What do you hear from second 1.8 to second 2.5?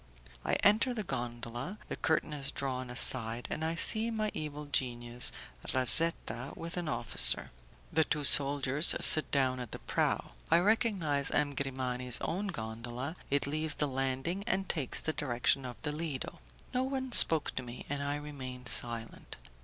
the curtain is